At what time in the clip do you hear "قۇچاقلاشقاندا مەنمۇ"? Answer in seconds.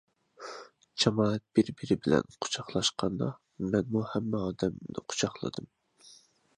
2.47-4.05